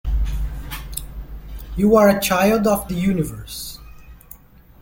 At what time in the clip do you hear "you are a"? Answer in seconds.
1.77-2.19